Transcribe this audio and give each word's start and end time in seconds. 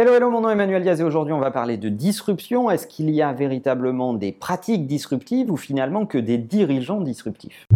Hello, 0.00 0.14
hello, 0.14 0.30
mon 0.30 0.42
nom 0.42 0.48
est 0.48 0.52
Emmanuel 0.52 0.84
Diaz 0.84 1.00
et 1.00 1.02
aujourd'hui 1.02 1.32
on 1.32 1.40
va 1.40 1.50
parler 1.50 1.76
de 1.76 1.88
disruption. 1.88 2.70
Est-ce 2.70 2.86
qu'il 2.86 3.10
y 3.10 3.20
a 3.20 3.32
véritablement 3.32 4.14
des 4.14 4.30
pratiques 4.30 4.86
disruptives 4.86 5.50
ou 5.50 5.56
finalement 5.56 6.06
que 6.06 6.18
des 6.18 6.38
dirigeants 6.38 7.00
disruptifs? 7.00 7.66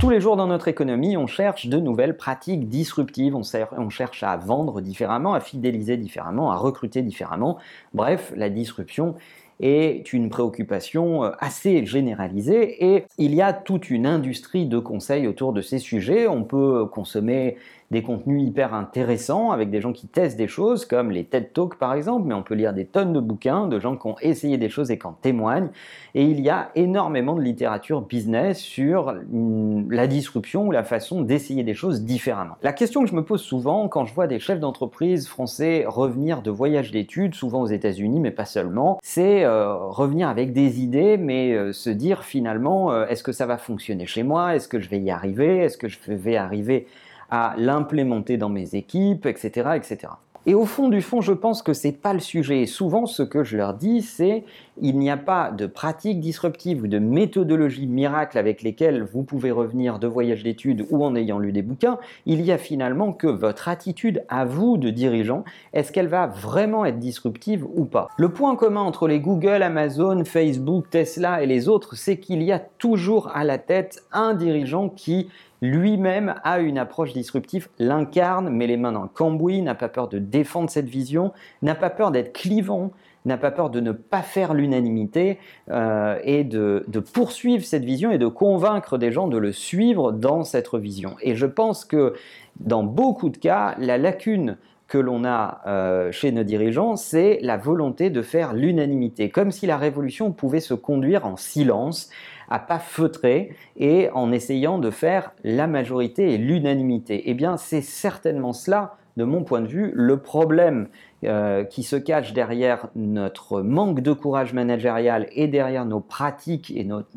Tous 0.00 0.08
les 0.08 0.22
jours 0.22 0.36
dans 0.36 0.46
notre 0.46 0.68
économie, 0.68 1.18
on 1.18 1.26
cherche 1.26 1.66
de 1.66 1.78
nouvelles 1.78 2.16
pratiques 2.16 2.70
disruptives, 2.70 3.36
on, 3.36 3.90
cherche 3.90 4.22
à 4.22 4.38
vendre 4.38 4.80
différemment, 4.80 5.34
à 5.34 5.40
fidéliser 5.40 5.98
différemment, 5.98 6.52
à 6.52 6.56
recruter 6.56 7.02
différemment. 7.02 7.58
Bref, 7.92 8.32
la 8.34 8.48
disruption 8.48 9.14
est 9.60 10.12
une 10.12 10.28
préoccupation 10.28 11.24
euh, 11.24 11.30
assez 11.38 11.86
généralisée 11.86 12.94
et 12.94 13.04
il 13.18 13.34
y 13.34 13.42
a 13.42 13.52
toute 13.52 13.90
une 13.90 14.06
industrie 14.06 14.66
de 14.66 14.78
conseils 14.78 15.26
autour 15.26 15.52
de 15.52 15.60
ces 15.60 15.78
sujets. 15.78 16.26
On 16.26 16.44
peut 16.44 16.86
consommer 16.86 17.56
des 17.90 18.02
contenus 18.02 18.42
hyper 18.42 18.74
intéressants 18.74 19.52
avec 19.52 19.70
des 19.70 19.80
gens 19.80 19.92
qui 19.92 20.08
testent 20.08 20.36
des 20.36 20.48
choses 20.48 20.84
comme 20.84 21.10
les 21.10 21.24
TED 21.24 21.52
Talks 21.52 21.76
par 21.76 21.94
exemple, 21.94 22.26
mais 22.26 22.34
on 22.34 22.42
peut 22.42 22.54
lire 22.54 22.72
des 22.72 22.86
tonnes 22.86 23.12
de 23.12 23.20
bouquins 23.20 23.68
de 23.68 23.78
gens 23.78 23.96
qui 23.96 24.06
ont 24.06 24.16
essayé 24.20 24.58
des 24.58 24.68
choses 24.68 24.90
et 24.90 24.98
qui 24.98 25.06
en 25.06 25.12
témoignent. 25.12 25.68
Et 26.14 26.24
il 26.24 26.40
y 26.40 26.50
a 26.50 26.70
énormément 26.74 27.34
de 27.34 27.42
littérature 27.42 28.00
business 28.00 28.58
sur 28.58 29.12
mm, 29.12 29.92
la 29.92 30.06
disruption 30.06 30.66
ou 30.66 30.72
la 30.72 30.82
façon 30.82 31.22
d'essayer 31.22 31.62
des 31.62 31.74
choses 31.74 32.02
différemment. 32.02 32.56
La 32.62 32.72
question 32.72 33.02
que 33.04 33.08
je 33.08 33.14
me 33.14 33.24
pose 33.24 33.42
souvent 33.42 33.88
quand 33.88 34.06
je 34.06 34.14
vois 34.14 34.26
des 34.26 34.40
chefs 34.40 34.60
d'entreprise 34.60 35.28
français 35.28 35.84
revenir 35.86 36.42
de 36.42 36.50
voyages 36.50 36.90
d'études, 36.90 37.34
souvent 37.34 37.62
aux 37.62 37.66
États-Unis, 37.66 38.18
mais 38.18 38.30
pas 38.32 38.44
seulement, 38.44 38.98
c'est 39.02 39.43
euh, 39.44 39.74
revenir 39.74 40.28
avec 40.28 40.52
des 40.52 40.80
idées, 40.80 41.16
mais 41.16 41.52
euh, 41.52 41.72
se 41.72 41.90
dire 41.90 42.24
finalement, 42.24 42.92
euh, 42.92 43.06
est-ce 43.06 43.22
que 43.22 43.32
ça 43.32 43.46
va 43.46 43.58
fonctionner 43.58 44.06
chez 44.06 44.22
moi? 44.22 44.56
Est-ce 44.56 44.68
que 44.68 44.80
je 44.80 44.88
vais 44.88 45.00
y 45.00 45.10
arriver? 45.10 45.58
Est-ce 45.58 45.78
que 45.78 45.88
je 45.88 45.98
vais 46.08 46.36
arriver 46.36 46.86
à 47.30 47.54
l'implémenter 47.56 48.36
dans 48.36 48.48
mes 48.48 48.74
équipes, 48.74 49.26
etc., 49.26 49.70
etc. 49.76 50.12
Et 50.46 50.54
au 50.54 50.66
fond 50.66 50.88
du 50.88 51.00
fond, 51.00 51.22
je 51.22 51.32
pense 51.32 51.62
que 51.62 51.72
c'est 51.72 51.92
pas 51.92 52.12
le 52.12 52.20
sujet. 52.20 52.62
Et 52.62 52.66
souvent, 52.66 53.06
ce 53.06 53.22
que 53.22 53.44
je 53.44 53.56
leur 53.56 53.74
dis, 53.74 54.02
c'est 54.02 54.44
il 54.80 54.98
n'y 54.98 55.10
a 55.10 55.16
pas 55.16 55.50
de 55.52 55.66
pratique 55.66 56.20
disruptive 56.20 56.82
ou 56.82 56.86
de 56.86 56.98
méthodologie 56.98 57.86
miracle 57.86 58.36
avec 58.36 58.62
lesquelles 58.62 59.02
vous 59.02 59.22
pouvez 59.22 59.50
revenir 59.50 59.98
de 59.98 60.06
voyage 60.06 60.42
d'études 60.42 60.84
ou 60.90 61.04
en 61.04 61.14
ayant 61.14 61.38
lu 61.38 61.52
des 61.52 61.62
bouquins. 61.62 61.98
Il 62.26 62.42
y 62.42 62.52
a 62.52 62.58
finalement 62.58 63.12
que 63.12 63.26
votre 63.26 63.68
attitude 63.68 64.24
à 64.28 64.44
vous 64.44 64.76
de 64.76 64.90
dirigeant, 64.90 65.44
est-ce 65.72 65.92
qu'elle 65.92 66.08
va 66.08 66.26
vraiment 66.26 66.84
être 66.84 66.98
disruptive 66.98 67.64
ou 67.74 67.84
pas? 67.84 68.08
Le 68.18 68.28
point 68.28 68.56
commun 68.56 68.82
entre 68.82 69.08
les 69.08 69.20
Google, 69.20 69.62
Amazon, 69.62 70.24
Facebook, 70.24 70.90
Tesla 70.90 71.42
et 71.42 71.46
les 71.46 71.68
autres, 71.68 71.96
c'est 71.96 72.18
qu'il 72.18 72.42
y 72.42 72.52
a 72.52 72.58
toujours 72.58 73.30
à 73.34 73.44
la 73.44 73.58
tête 73.58 74.02
un 74.12 74.34
dirigeant 74.34 74.88
qui 74.88 75.28
lui-même 75.64 76.34
a 76.44 76.60
une 76.60 76.78
approche 76.78 77.12
disruptive, 77.12 77.68
l'incarne, 77.78 78.50
met 78.50 78.66
les 78.66 78.76
mains 78.76 78.92
dans 78.92 79.02
le 79.02 79.08
cambouis, 79.08 79.62
n'a 79.62 79.74
pas 79.74 79.88
peur 79.88 80.08
de 80.08 80.18
défendre 80.18 80.68
cette 80.68 80.88
vision, 80.88 81.32
n'a 81.62 81.74
pas 81.74 81.90
peur 81.90 82.10
d'être 82.10 82.32
clivant, 82.32 82.92
n'a 83.24 83.38
pas 83.38 83.50
peur 83.50 83.70
de 83.70 83.80
ne 83.80 83.92
pas 83.92 84.20
faire 84.20 84.52
l'unanimité 84.52 85.38
euh, 85.70 86.18
et 86.24 86.44
de, 86.44 86.84
poursuivre 87.12 87.64
cette 87.64 87.84
vision 87.84 88.10
et 88.10 88.18
de 88.18 88.26
convaincre 88.26 88.98
des 88.98 89.10
gens 89.10 89.28
de 89.28 89.38
le 89.38 89.52
suivre 89.52 90.12
dans 90.12 90.44
cette 90.44 90.74
vision. 90.74 91.16
Et 91.22 91.34
je 91.34 91.46
pense 91.46 91.84
que 91.84 92.14
dans 92.60 92.82
beaucoup 92.82 93.30
de 93.30 93.38
cas, 93.38 93.74
la 93.78 93.96
lacune 93.96 94.58
que 94.86 94.98
l'on 94.98 95.24
a 95.24 95.62
euh, 95.66 96.12
chez 96.12 96.30
nos 96.30 96.44
dirigeants, 96.44 96.96
c'est 96.96 97.38
la 97.40 97.56
volonté 97.56 98.10
de 98.10 98.22
faire 98.22 98.52
l'unanimité, 98.52 99.30
comme 99.30 99.50
si 99.50 99.66
la 99.66 99.76
révolution 99.76 100.32
pouvait 100.32 100.60
se 100.60 100.74
conduire 100.74 101.26
en 101.26 101.36
silence, 101.36 102.10
à 102.48 102.58
pas 102.58 102.78
feutrer 102.78 103.56
et 103.76 104.10
en 104.12 104.30
essayant 104.30 104.78
de 104.78 104.90
faire 104.90 105.32
la 105.42 105.66
majorité 105.66 106.34
et 106.34 106.38
l'unanimité. 106.38 107.22
Eh 107.26 107.34
bien, 107.34 107.56
c'est 107.56 107.80
certainement 107.80 108.52
cela, 108.52 108.96
de 109.16 109.24
mon 109.24 109.44
point 109.44 109.60
de 109.60 109.66
vue, 109.66 109.92
le 109.94 110.18
problème 110.18 110.88
euh, 111.24 111.64
qui 111.64 111.82
se 111.82 111.96
cache 111.96 112.32
derrière 112.32 112.88
notre 112.96 113.62
manque 113.62 114.00
de 114.00 114.12
courage 114.12 114.52
managérial 114.52 115.28
et 115.32 115.46
derrière 115.46 115.86
nos 115.86 116.00
pratiques 116.00 116.72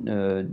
euh, 0.08 0.44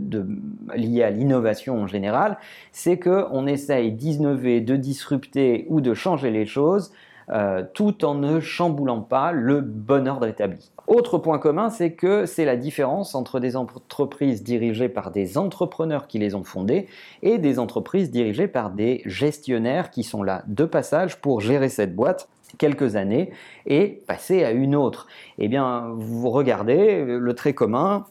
liées 0.75 1.03
à 1.03 1.09
l'innovation 1.11 1.81
en 1.81 1.87
général, 1.87 2.37
c'est 2.71 2.99
qu'on 2.99 3.45
essaye 3.45 3.91
d'innover, 3.91 4.61
de 4.61 4.75
disrupter 4.75 5.65
ou 5.69 5.81
de 5.81 5.93
changer 5.93 6.31
les 6.31 6.45
choses 6.45 6.91
euh, 7.29 7.63
tout 7.73 8.05
en 8.05 8.15
ne 8.15 8.39
chamboulant 8.39 9.01
pas 9.01 9.31
le 9.31 9.61
bon 9.61 10.07
ordre 10.07 10.27
établi. 10.27 10.71
Autre 10.87 11.17
point 11.17 11.39
commun, 11.39 11.69
c'est 11.69 11.93
que 11.93 12.25
c'est 12.25 12.45
la 12.45 12.55
différence 12.55 13.15
entre 13.15 13.39
des 13.39 13.55
entreprises 13.55 14.43
dirigées 14.43 14.89
par 14.89 15.09
des 15.09 15.37
entrepreneurs 15.37 16.07
qui 16.07 16.19
les 16.19 16.35
ont 16.35 16.43
fondées 16.43 16.87
et 17.23 17.39
des 17.39 17.57
entreprises 17.57 18.11
dirigées 18.11 18.47
par 18.47 18.69
des 18.69 19.01
gestionnaires 19.05 19.89
qui 19.89 20.03
sont 20.03 20.21
là 20.21 20.43
de 20.47 20.65
passage 20.65 21.19
pour 21.19 21.41
gérer 21.41 21.69
cette 21.69 21.95
boîte 21.95 22.29
quelques 22.59 22.95
années 22.95 23.31
et 23.65 24.03
passer 24.07 24.43
à 24.43 24.51
une 24.51 24.75
autre. 24.75 25.07
Eh 25.39 25.47
bien, 25.47 25.91
vous 25.95 26.29
regardez, 26.29 27.03
le 27.03 27.33
trait 27.33 27.53
commun, 27.53 28.05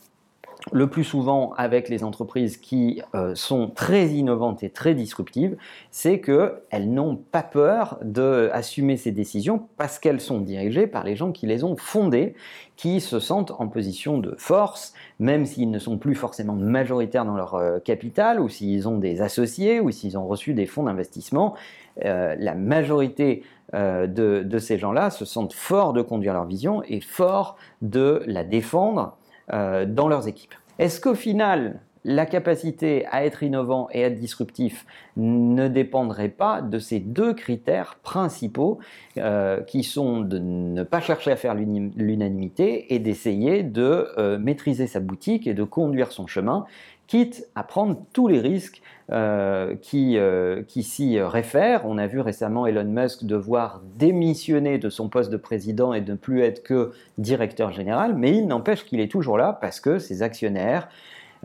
le 0.75 0.89
plus 0.89 1.05
souvent 1.05 1.53
avec 1.57 1.89
les 1.89 2.03
entreprises 2.03 2.57
qui 2.57 3.01
euh, 3.15 3.37
sont 3.37 3.71
très 3.71 4.09
innovantes 4.09 4.65
et 4.65 4.71
très 4.71 4.97
disruptives, 4.97 5.57
c'est 5.93 6.21
qu'elles 6.21 6.93
n'ont 6.93 7.15
pas 7.15 7.45
peur 7.45 7.97
d'assumer 8.03 8.97
ces 8.97 9.13
décisions 9.13 9.69
parce 9.77 10.01
qu'elles 10.01 10.21
sont 10.21 10.41
dirigées 10.41 10.89
par 10.89 11.05
les 11.05 11.15
gens 11.15 11.31
qui 11.31 11.47
les 11.47 11.63
ont 11.63 11.77
fondées, 11.77 12.35
qui 12.75 13.01
se 13.01 13.21
sentent 13.21 13.53
en 13.61 13.69
position 13.69 14.19
de 14.19 14.35
force, 14.37 14.95
même 15.21 15.47
s'ils 15.47 15.71
ne 15.71 15.79
sont 15.79 15.97
plus 15.97 16.17
forcément 16.17 16.55
majoritaires 16.55 17.25
dans 17.25 17.37
leur 17.37 17.55
euh, 17.55 17.79
capital, 17.79 18.41
ou 18.41 18.49
s'ils 18.49 18.89
ont 18.89 18.99
des 18.99 19.23
associés, 19.23 19.79
ou 19.79 19.93
s'ils 19.93 20.19
ont 20.19 20.27
reçu 20.27 20.55
des 20.55 20.67
fonds 20.67 20.83
d'investissement. 20.83 21.55
Euh, 22.05 22.35
la 22.37 22.57
majorité 22.57 23.45
de, 23.73 24.59
ces 24.61 24.79
gens-là 24.79 25.11
se 25.11 25.25
sentent 25.25 25.53
forts 25.53 25.95
de 25.95 26.03
conduire 26.03 26.33
leur 26.33 26.45
vision 26.45 26.85
et 26.85 27.01
forts 27.01 27.57
de 27.83 28.23
la 28.27 28.45
défendre 28.45 29.17
dans 29.51 30.07
leurs 30.07 30.29
équipes. 30.29 30.55
Est-ce 30.79 31.01
qu'au 31.01 31.15
final, 31.15 31.81
la 32.05 32.27
capacité 32.27 33.07
à 33.11 33.25
être 33.25 33.43
innovant 33.43 33.89
et 33.93 34.05
à 34.05 34.09
être 34.09 34.19
disruptif 34.19 34.85
ne 35.17 35.69
dépendrait 35.69 36.29
pas 36.29 36.61
de 36.61 36.79
ces 36.79 37.01
deux 37.01 37.33
critères 37.33 37.97
principaux 38.03 38.79
euh, 39.17 39.63
qui 39.63 39.83
sont 39.83 40.21
de 40.21 40.39
ne 40.39 40.83
pas 40.83 41.01
chercher 41.01 41.33
à 41.33 41.37
faire 41.37 41.55
l'unanimité 41.55 42.95
et 42.95 42.99
d'essayer 42.99 43.63
de 43.63 44.09
euh, 44.19 44.39
maîtriser 44.39 44.87
sa 44.87 45.01
boutique 45.01 45.47
et 45.47 45.55
de 45.55 45.65
conduire 45.65 46.13
son 46.13 46.27
chemin 46.27 46.67
quitte 47.07 47.47
à 47.55 47.63
prendre 47.63 47.99
tous 48.13 48.29
les 48.29 48.41
risques 48.41 48.81
euh, 49.13 49.75
qui, 49.77 50.19
s'y 50.83 51.21
réfèrent. 51.21 51.83
On 51.85 51.99
a 51.99 52.07
vu 52.07 52.21
récemment 52.21 52.67
Elon 52.67 52.85
Musk 52.85 53.25
devoir 53.25 53.83
démissionner 53.97 54.79
de 54.79 54.89
son 54.89 55.09
poste 55.11 55.31
de 55.31 55.37
président 55.37 55.93
et 55.93 56.01
ne 56.01 56.15
plus 56.15 56.43
être 56.43 56.63
que 56.63 56.93
directeur 57.19 57.73
général, 57.73 58.15
mais 58.15 58.35
il 58.35 58.47
n'empêche 58.47 58.85
qu'il 58.85 59.01
est 59.01 59.11
toujours 59.11 59.37
là 59.37 59.59
parce 59.61 59.81
que 59.81 59.99
ses 59.99 60.23
actionnaires 60.23 60.89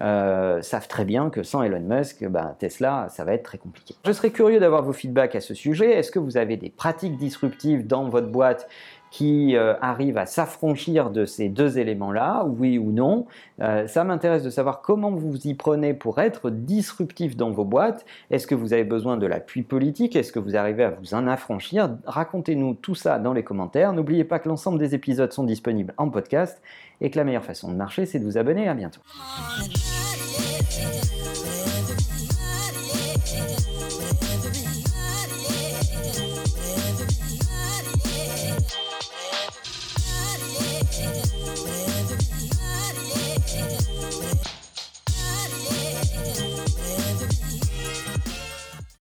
euh, 0.02 0.62
savent 0.62 0.88
très 0.88 1.06
bien 1.06 1.30
que 1.30 1.44
sans 1.44 1.62
Elon 1.64 1.82
Musk, 1.82 2.26
ben, 2.26 2.56
Tesla, 2.60 3.08
ça 3.10 3.26
va 3.26 3.34
être 3.34 3.44
très 3.44 3.58
compliqué. 3.58 3.96
Je 4.06 4.12
serais 4.12 4.32
curieux 4.32 4.60
d'avoir 4.60 4.84
vos 4.84 4.94
feedbacks 4.94 5.36
à 5.36 5.42
ce 5.42 5.54
sujet. 5.54 5.92
Est-ce 5.92 6.12
que 6.12 6.20
vous 6.20 6.38
avez 6.38 6.58
des 6.58 6.70
pratiques 6.70 7.18
disruptives 7.18 7.86
dans 7.86 8.08
votre 8.08 8.28
boîte 8.28 8.68
qui 9.12 9.56
euh, 9.56 9.74
arrive 9.81 10.18
à 10.18 10.25
s'affranchir 10.25 11.09
de 11.09 11.25
ces 11.25 11.50
deux 11.50 11.80
éléments-là, 11.80 12.46
oui 12.46 12.78
ou 12.78 12.92
non. 12.92 13.25
Euh, 13.62 13.88
ça 13.88 14.03
m'intéresse 14.03 14.44
de 14.44 14.50
savoir 14.50 14.81
comment 14.81 15.12
vous 15.12 15.47
y 15.47 15.53
prenez 15.53 15.94
pour 15.94 16.20
être 16.20 16.50
disruptif 16.50 17.36
dans 17.36 17.52
vos 17.52 17.66
boîtes. 17.66 18.06
Est-ce 18.31 18.48
que 18.48 18.56
vous 18.56 18.74
avez 18.74 18.84
besoin 18.84 19.18
de 19.18 19.25
l'appui 19.25 19.64
politique? 19.64 20.16
Est-ce 20.16 20.31
que 20.31 20.40
vous 20.40 20.56
arrivez 20.56 20.84
à 20.84 20.92
vous 20.92 21.14
en 21.14 21.28
affranchir? 21.28 21.98
Racontez-nous 22.06 22.75
tout 22.75 22.96
ça 22.96 23.19
dans 23.19 23.34
les 23.34 23.44
commentaires. 23.44 23.94
N'oubliez 23.94 24.24
pas 24.24 24.40
que 24.40 24.50
l'ensemble 24.50 24.80
des 24.80 24.96
épisodes 24.96 25.31
sont 25.31 25.44
disponibles 25.44 25.94
en 25.98 26.09
podcast 26.09 26.62
et 27.02 27.09
que 27.09 27.18
la 27.18 27.24
meilleure 27.24 27.46
façon 27.46 27.72
de 27.72 27.75
marcher, 27.75 28.06
c'est 28.06 28.19
de 28.19 28.25
vous 28.25 28.38
abonner. 28.38 28.68
À 28.68 28.74
bientôt. 28.74 29.02